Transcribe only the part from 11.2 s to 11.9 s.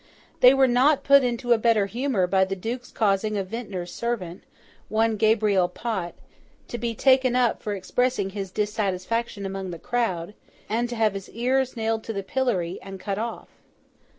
ears